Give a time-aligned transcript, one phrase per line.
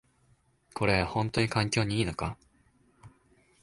[0.73, 2.35] これ、ほんとに環境にいいのか？